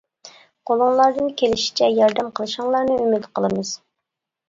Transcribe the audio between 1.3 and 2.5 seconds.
كېلىشىچە ياردەم